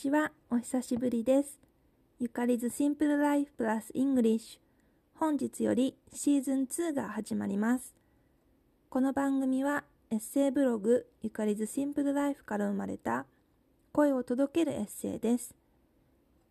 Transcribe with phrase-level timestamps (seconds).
[0.00, 0.32] ちは。
[0.48, 1.60] お久しぶりです。
[2.18, 4.60] Yukari's Simple Life Plus English。
[5.18, 7.94] 本日よりシーズン2が始まります。
[8.88, 13.26] この番組はエッセイブログ Yukari's Simple Life から生まれた
[13.92, 15.54] 声を届けるエッセイです。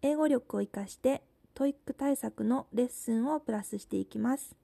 [0.04, 1.24] 英語力を活かして
[1.56, 4.56] TOEIC 対策のレッスンをプラスしていきます。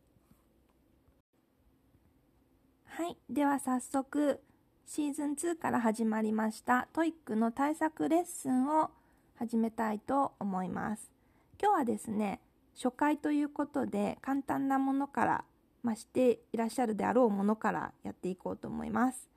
[2.86, 3.18] はい。
[3.32, 4.44] では早速、
[4.88, 8.92] シーズン2から始まりました TOEIC の対策レッスンを
[9.36, 11.12] 始めたいと思います。
[11.60, 12.40] 今日はですね、
[12.76, 15.44] 初回ということで簡単なものから、
[15.82, 19.28] まあ、していらっしゃるであろうものからやっていこうと思います。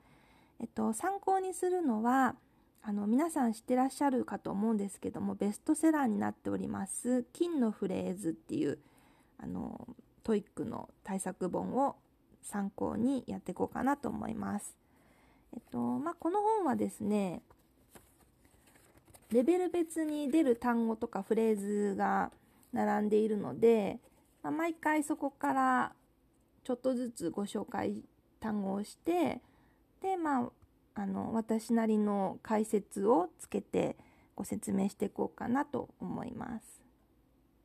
[0.61, 2.35] えっと、参考にするのは、
[2.83, 8.79] あの皆さん知ってらっしゃるかと思うんですけどもベストセラーになっております「金のフレーズ」っていう
[9.37, 9.85] あの
[10.23, 11.97] TOEIC の対策本を
[12.41, 14.79] 参考にやっていこうかなと思います。
[15.53, 17.41] えっとまあ、この本はですね
[19.31, 22.31] レベル別に出る単語とかフレーズが
[22.73, 23.99] 並んでいるので、
[24.43, 25.93] まあ、毎回そこから
[26.63, 28.03] ちょっとずつご紹介
[28.39, 29.41] 単語をして
[30.01, 30.49] でまあ
[30.95, 33.95] あの私なりの解説をつけて
[34.35, 36.81] ご説明していこうかなと思います。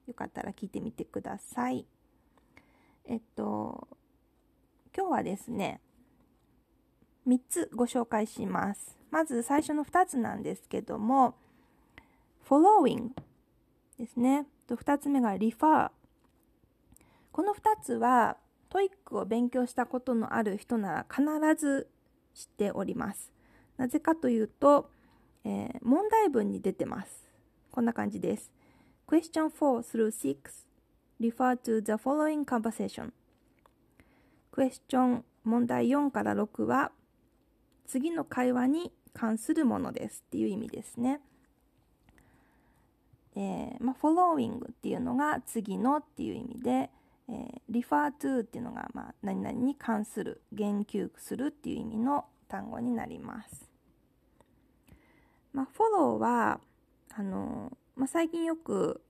[0.07, 1.87] よかったら聞いてみてください。
[3.07, 3.89] えっと
[4.97, 5.81] 今日はですね
[7.27, 8.99] 3つご紹介します。
[9.11, 11.35] まず最初の2つなんですけども
[12.49, 13.11] following
[13.99, 14.47] ですね。
[14.67, 15.91] と2つ目が refer
[17.33, 18.37] この2つは
[18.69, 21.25] TOEIC を勉強したことのある人なら必
[21.61, 21.89] ず
[22.35, 23.33] 知っております。
[23.77, 24.91] なぜかというと、
[25.45, 27.25] えー、問題文に出てます。
[27.71, 28.51] こんな感じです。
[29.07, 30.37] Question 4 through 6
[31.21, 33.13] refer to the following conversation.
[34.53, 36.93] Question 問題4から6は
[37.87, 41.21] 次の会話に関するものですっていう意味ですね。
[43.37, 46.91] えーまあ、following っていうのが次のっていう意味で、
[47.29, 53.69] えー、refer to っていうのが、まあ、何々に関する言及するっていう意味の単語になります。
[55.53, 56.61] まあ、フォローは
[57.17, 59.01] あの、まあ、最近よく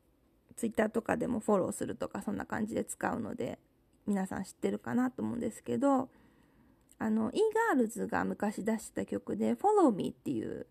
[0.56, 3.58] ツイッターとかでもフォローするとかそんな感じで使うので
[4.06, 6.08] 皆さん知ってるかなと思うんですけど
[7.04, 7.38] あの e
[7.70, 10.66] ガールズが昔出した曲で「Follow Me」っていう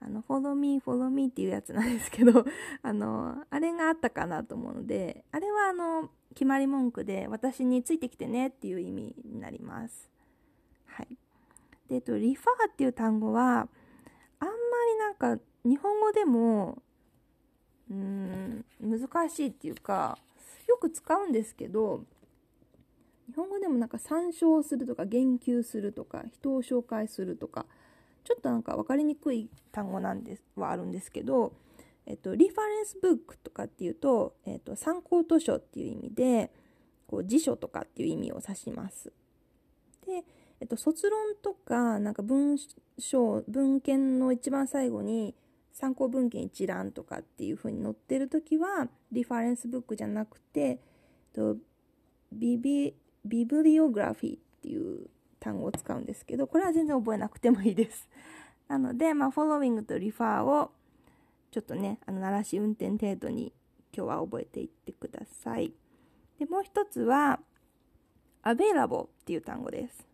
[0.00, 2.44] あの、follow me, follow me っていうやつなんですけど、
[2.82, 10.10] あの、あれがあったかなと思うので、あれはあの、決まり文句で、私についてきてねっていう意味になります。
[10.84, 11.16] はい。
[11.88, 12.36] で、えっと、refer
[12.70, 13.66] っていう単語は、
[14.40, 14.54] あんま
[14.92, 16.82] りなんか、日本語でも、
[17.90, 20.18] うーん、難しいっていうか、
[20.66, 22.04] よく使うんですけど、
[23.34, 27.66] 日本語でもなんか参照するとか言及するとか人を紹介するとか
[28.22, 31.52] ちょっとなんか分かりにくい単語なんですはあるんですけど、
[32.06, 36.52] えっと、リファレンスブックとかっていうと、えっと、参考図書っていう意味で
[37.08, 39.12] こう辞書とかっていう意味を指します。
[40.06, 40.24] で、
[40.60, 42.56] えっと、卒論とかなんか文
[42.98, 45.34] 章文献の一番最後に
[45.72, 50.78] 参考文献一覧とかっていう風に載ってる時はリファレンスブックじゃなくて、えっ
[51.34, 51.56] と、
[52.32, 55.08] ビビビブリオグラフィーっていう
[55.40, 58.08] 単語を使うんですけど、これは全然覚えなくてもいいです。
[58.68, 60.70] なので、まあ、following と refer を
[61.50, 63.52] ちょっとね、あの、鳴らし運転程度に
[63.94, 65.72] 今日は覚えていってください。
[66.38, 67.40] で、もう一つは、
[68.42, 70.06] available っていう単語です。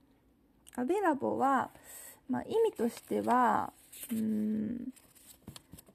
[0.76, 1.70] available は、
[2.28, 3.72] まあ、意味としては、
[4.12, 4.92] うん、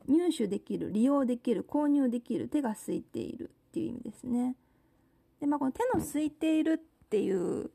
[0.07, 4.55] 入手できる、利用できる、購入できる、手が空いているっていう意味ですね。
[5.39, 7.71] で、まあ、この手の空いているってていう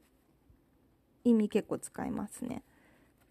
[1.25, 2.63] 意味結構使いますね。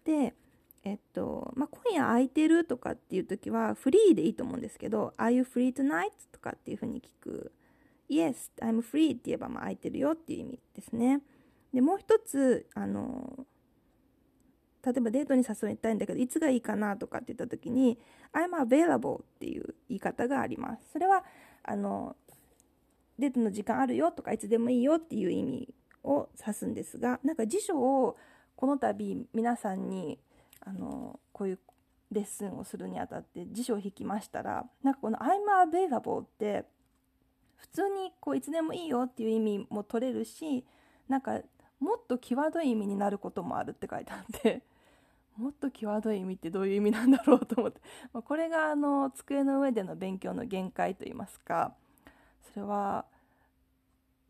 [0.04, 0.34] で、
[0.82, 6.10] えっと、まあ、今夜空いてるとかっていう時はフリーでいいと思うんですけど、Are you free tonight?
[6.32, 7.52] とかっていうふうに聞く。
[8.10, 11.20] Yes, I'm free って言えばまあ空いてるよっていう意味ですね。
[11.72, 13.46] で、もう一つ、あの、
[14.84, 18.00] 例えばデートに誘いたいんだけど、いつがいいかなとかって言った時に、
[18.32, 20.88] I'm available っていう言い方があります。
[20.92, 21.24] それは、
[21.62, 22.16] あの、
[23.20, 25.74] デートの時間あるよとかいつでもいいよっていう意味
[26.04, 28.16] を指すんですがなんか辞書を
[28.56, 30.18] この度皆さんに
[30.60, 31.58] あのこういう
[32.12, 36.64] レッスンをするにあたって辞書を引きましたらなんかこの「I'm available」って
[37.56, 40.64] 普通にこういつでもいいよっていう意味も取れるし
[41.08, 41.40] なんか
[41.78, 44.62] もっと際どい意味になることもあるって書いてあって
[45.36, 47.80] もっと際どい意味ってどういう意味なんだろうと思って、
[48.12, 51.72] これがあの机の上での勉強の限界といいますか
[52.52, 53.06] それは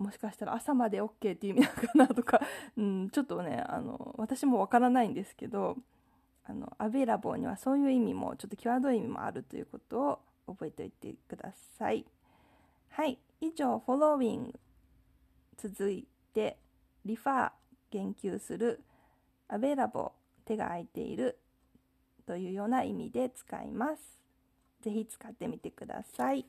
[0.00, 2.40] もしかしたら朝まで OK っていう意味なのかなとか、
[2.76, 5.76] うん、ちょっとねあの私もわからないんですけど
[6.44, 12.06] あのアベラボーにはそういう意味もちょっと際どい意味もあるということを覚えておいてください。
[12.88, 13.18] はい。
[13.42, 14.58] 以上フォロー w i n g
[15.68, 16.58] 続いて
[17.04, 17.52] リファー
[17.90, 18.82] 言及する
[19.48, 21.38] アベラボー手が空いている
[22.26, 24.18] というような意味で使います。
[24.80, 26.46] ぜひ使ってみてください。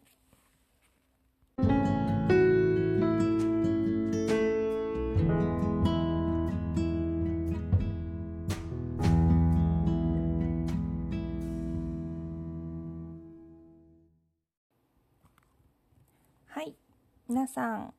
[17.31, 17.93] 皆さん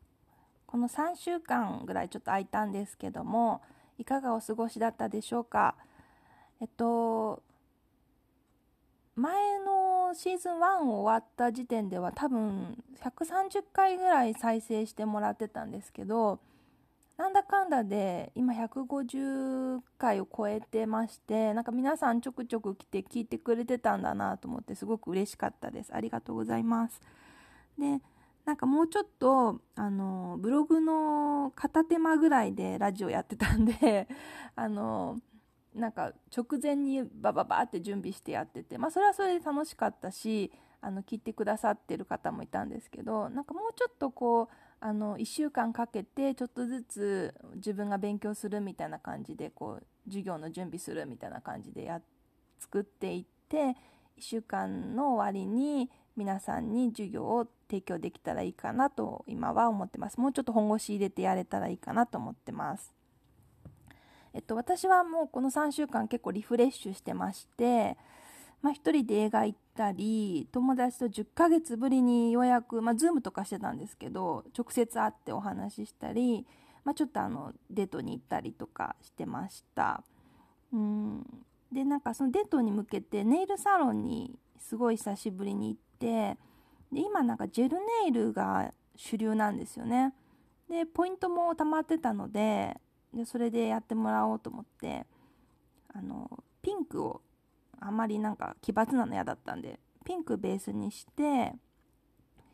[0.67, 3.63] この3週間ぐらいちょっと空いたんですけども
[3.97, 5.75] いかがお過ごしだったでしょうか？
[6.61, 7.43] えっと
[9.17, 16.39] 前のシーズン1終わった時点では多分130回ぐらい再生してもらってたんですけど
[17.17, 25.95] なんだかんだで今150回を超えてましてなんか皆さんちょくちょく来て聞いてくれてたんだなと思ってすごく嬉しかったです。
[25.95, 27.01] ありがとうございます。
[27.79, 28.03] で
[28.45, 34.09] なんかもうちょっとあのブログの片手間ぐらいでラジオやってたんで
[34.57, 35.21] あの
[35.75, 52.03] なんか直前にバババって準備してやってて、まあ、それはそれで楽しかったしあの聞いてくださってる方もいたんですけどなんかもうちょっとこうあの1週間かけてちょっとずつ自分が勉強するみたいな感じでこう授業の準備するみたいな感じでや
[52.59, 53.77] 作っていって
[54.19, 60.21] 1週間の終わりに皆さんに授業を提供できたらいいかなと今は思ってます。
[60.21, 62.95] もうちょっと本腰入れてやれたらいいかなと思ってます。
[64.35, 67.97] えっと、私はもうこの3週間結構リフレッシュしてまして、
[68.63, 76.47] まあ、1人で映画行ったり友達と10ヶ月ぶりにようやく、まあ、ズームとかしてたんですけど直接会ってお話ししたり、
[76.85, 80.03] まあ、ちょっとあのデートに行ったりとかしてました
[80.73, 81.27] うん
[81.73, 86.39] でなんかそのデートに向けてネイルサロンにすごい久しぶりに行って
[86.93, 90.13] で今なんかジェルネイルが主流なんですよね。
[90.69, 92.77] でポイントも溜まってたので
[93.15, 95.07] でそれでやってもらおうと思って
[95.93, 96.31] あの
[96.63, 97.21] ピンクを
[97.81, 101.53] あまりなんか奇抜なの嫌だったんでピンクベースにして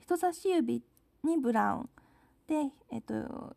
[0.00, 0.82] 人差し指
[1.23, 1.88] にブラウン
[2.49, 3.56] で、えっと、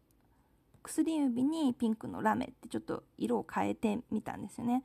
[0.83, 4.83] 薬指にピンクのラメってちょっと色を変えてみたんですよね。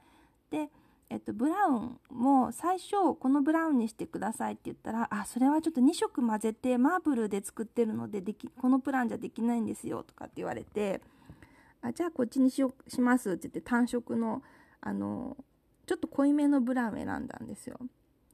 [0.51, 0.71] で
[1.09, 11.01] えっと、ブラウンも最初このブラウンにしてくださいって言ったらあそれはちょっと2色混ぜてマーブルで作ってるのでできこのプランじゃできないんですよとかって言われて
[11.81, 14.43] あじゃあこっちにしよしますって言って単色の
[14.81, 15.37] あの
[15.87, 17.79] ちょっと濃いめのブラウン選んだんですよ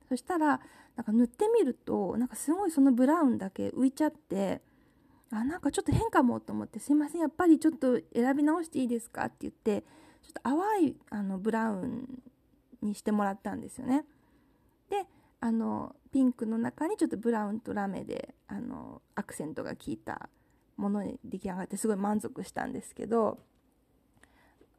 [0.08, 0.60] そしたら
[0.96, 4.62] なんか塗ってみるとなんかすごいそのブラウンだけ浮いちゃって
[5.30, 9.84] あなんかちょっと変かもと思って「すいませんやっぱりちょっと選び直していいですか?」って言って
[10.22, 12.22] ちょっと淡いあのブラウン
[12.82, 14.04] にしてもらったんですよね。
[14.90, 15.06] で
[15.40, 20.28] あのピンクの中にちょっとブラウンとラメであのアクセントが効いた
[20.76, 23.38] ものに出来上がってすごい満足したんですけど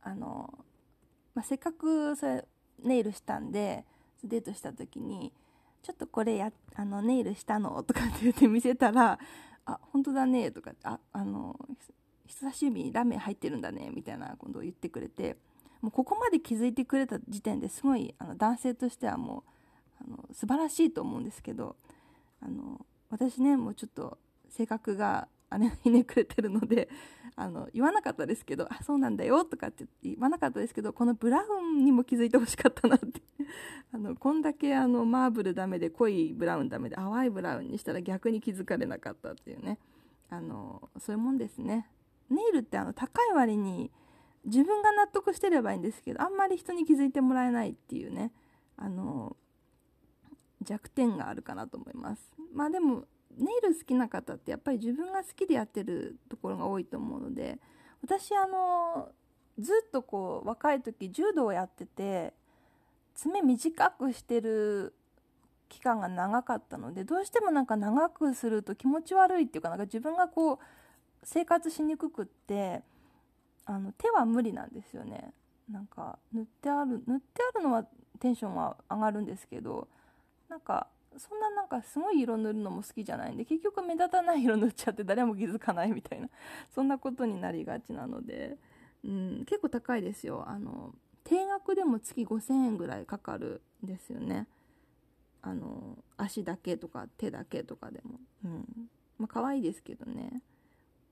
[0.01, 0.53] あの、
[1.33, 2.45] まあ、せっかくそれ
[2.83, 3.85] ネイルしたんで
[4.23, 5.33] デートした時に
[5.81, 9.19] 「ちょっとこれやあのネイルしたの?」とかって言って見せたら
[9.65, 11.57] 「あ本当だね」とか「ああの
[12.25, 15.37] 人差し指にラーメン入ってるんだね」みたいなことを言ってくれて。
[15.83, 19.43] もうここまで気づいてくれた時点ですごいあの男性としてはも
[20.01, 21.75] うあの素晴らしいと思うんですけど
[22.41, 24.17] あの私ねもうちょっと
[24.49, 25.27] 性格が
[25.57, 26.87] 姉のひねくれてるので
[27.35, 33.21] あの言わなかったですけど「あそうなんだよ」とかって言わなかったですけどこのブラウンにも気づいてほしかったなって
[33.91, 39.79] あのこんだけあのマーブルダメで濃いブラウンダメで淡いブラウンにしたら逆に気づかれなかったっていうね
[40.29, 41.89] あのそういうもんですね
[42.33, 43.91] ネイルってあの高い割に
[44.45, 48.31] 自分が納得してればいいんですけどあんまり人に気づいてもらえないっていうね
[48.77, 49.35] あの
[50.61, 52.21] 弱点があるかなと思います。
[52.53, 53.05] まあでも
[53.37, 57.59] ネイル好きな方ってやっぱり自分が好きでやってるところが多いと思うので
[58.03, 59.09] 私あの
[59.57, 62.33] ずっとこう若い時柔道をやってて
[63.15, 64.95] 爪短くしてる
[65.69, 70.59] 期間が長かったのでどうしてもなんか長くすると気持ち悪いっていうかなんか自分がこう
[71.23, 72.81] 生活しにくくって
[73.65, 75.33] あの手は無理なんですよね。
[75.69, 77.85] なんか塗ってある塗ってあるのは
[78.19, 79.87] テンションは上がるんですけど
[80.49, 80.87] なんか
[81.17, 86.29] そんななんかすごい色塗るのも好きじゃないんで結局目立たない色塗っちゃって誰も気づかないみたいな
[86.73, 88.57] そんなことになりがちなので、
[89.03, 90.43] うん、結構高いですよ。
[90.47, 94.47] あの定額でも月5000円ぐらいかかるんですよね。
[95.41, 98.19] あの足だけとか手だけとかでも。
[98.43, 98.89] うん。
[99.17, 100.41] まあ可愛いですけどね、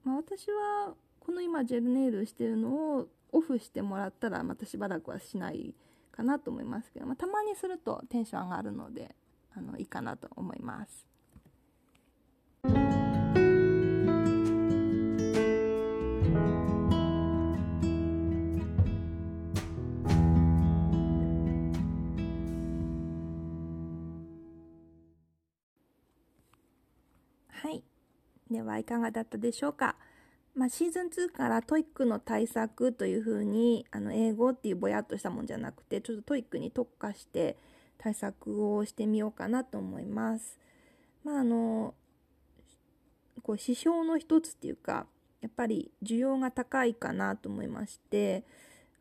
[0.03, 5.73] まあ、私はこの今ジェルネイルしてるのをオフしてもらったらまたしばらくはしない
[6.11, 9.15] かなと思いますけど、まあ、たまにするとテンション上がるので
[9.55, 11.05] あのいいかなと思います。
[27.49, 27.90] はい。
[28.51, 29.95] ではいかがだったでしょうか？
[30.53, 37.55] まあ、シーズン2から TOEIC の対策というふうにあの英語っていうぼやっとしたもんじゃなくてちょっと TOEIC に特化して
[37.97, 40.59] 対策をしてみようかなと思います。
[41.23, 41.93] まああの
[43.43, 45.07] こう指標の一つっていうか
[45.39, 48.43] やっぱり需要が高いかなと思いまして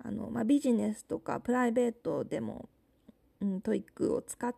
[0.02, 2.68] あの、まあ、ビジネスとかプライベートでも、
[3.42, 4.54] うん、 TOEIC を使っ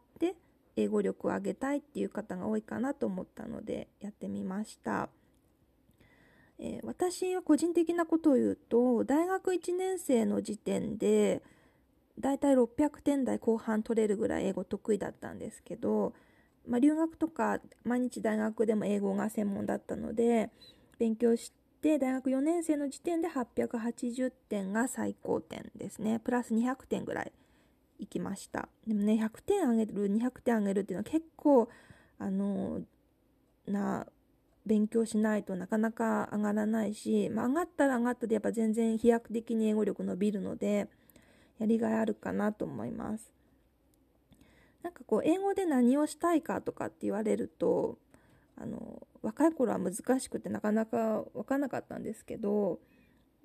[0.77, 5.09] 英語力を上げたいっていう方が多いかなと思ったのでやってみました。
[6.59, 11.43] えー、私は個人的なことを言うと大学1年生の時点で
[12.21, 16.13] だいたい600点台後半取れるぐらい英語得意だったんですけど、
[16.69, 20.51] まあ、留学とか毎日大学でも英語が専門だったので
[20.99, 27.33] 勉強して大学4年生の時点で880点が最高点ですねプラス200点ぐらい
[28.03, 31.69] いきましたでもね100点上げる200点上げるっていうのは結構
[32.19, 32.81] あの
[33.67, 34.07] な
[34.65, 40.89] 勉強しないとなかなか上がらないし、まあ、上がったら上がったでやっぱ全然飛躍的に英語力伸びるので
[41.59, 43.33] やりがいあるかなと思います。
[44.83, 47.99] なんかこう英語で何をしたいかとかって言われると
[48.57, 52.81] あの若い頃は難しくてなかなか分かんなかったんですけど、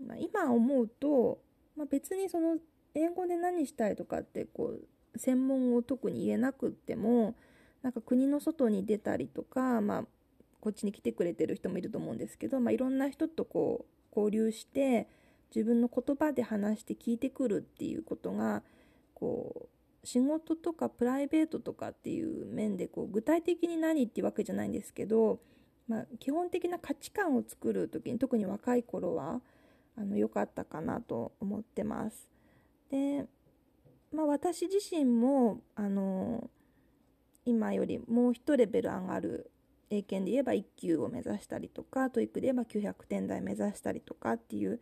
[0.03, 1.39] まあ、今思うと、
[1.75, 2.57] まあ、別にその
[2.97, 4.73] 英語で何したいとかってこ
[5.15, 7.35] う専門を特に言えなくっても
[7.83, 10.03] なんか国の外に出たりとか、まあ、
[10.59, 13.85] こっちに来てくれてる人もいると思うんですけど、まあ、いろんな人とこ
[14.15, 15.07] う交流して
[15.55, 18.63] 自分の言葉で話して聞いてくるっていうことが
[19.13, 19.69] こ
[20.03, 25.39] う仕事とかプライベートとかっていう面でこう具体的に何っていうわけじゃないんですけど、
[25.87, 29.41] まあ、基本的な価値観を作る時に特に若い頃は
[29.97, 32.36] あの良かったかなと思ってます。
[32.91, 33.25] で、
[34.13, 36.49] まあ、私自身もあの
[37.45, 39.51] 今よりもう一レベル上がる
[39.89, 44.79] 英検で言えば1級を目指したりとか TOEIC で言えば900点台目指したりとかっていう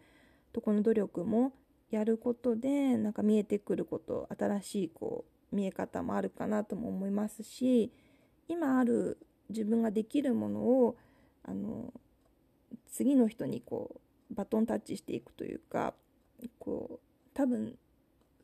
[0.51, 1.53] とこの努力も
[1.91, 7.91] やることでなんか見えてくること新しいこう見え方もあるかなとも思いますし
[8.47, 9.19] 今ある
[9.49, 10.97] 自分ができるものを
[11.43, 11.93] あの
[12.91, 15.93] 次の人にこうバトンタッチしていくというか
[16.57, 16.99] こう
[17.33, 17.75] 多分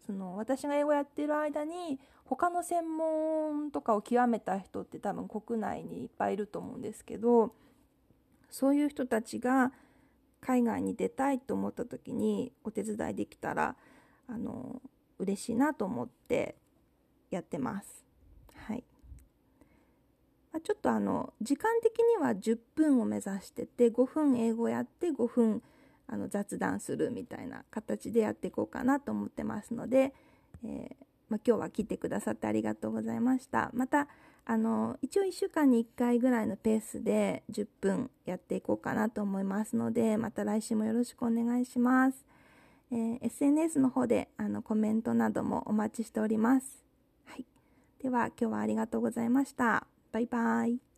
[0.06, 7.54] その私が英語やってる間に他の専門とかを極めた人って多分国内にいっぱいいると思うんですけど
[8.50, 9.72] そういう人たちが
[10.40, 13.76] 海外に出たいと思った時にお手伝いできたら
[14.28, 14.82] あの
[15.20, 16.56] 嬉しいなと思って
[17.30, 18.04] やってます。
[18.56, 18.84] はい
[20.52, 25.62] まあ、ちょっとあの時間的には10分を目指してて5分英語やって5分
[26.12, 30.14] あの雑談するみたいな形でやっていこうかなと思ってますので、
[30.64, 30.96] えー、
[31.30, 33.72] まあ、今日は来てくださってありがとうございました。
[33.74, 34.08] また
[34.44, 42.26] あの一応1週間に1回ぐらいのペースで10分やっていこうかなと思いますのでまた来週もよろしくお願いします。
[42.92, 46.84] えー、SNS の方であのコメントなどもお待ちしております。
[47.26, 47.46] はい、
[48.04, 49.88] では今日はありがとうございました。
[50.12, 50.91] バイバイ。